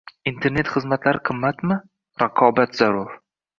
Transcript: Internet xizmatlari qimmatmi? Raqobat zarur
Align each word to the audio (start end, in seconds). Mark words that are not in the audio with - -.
Internet 0.29 0.71
xizmatlari 0.75 1.21
qimmatmi? 1.31 1.79
Raqobat 2.25 2.77
zarur 2.83 3.17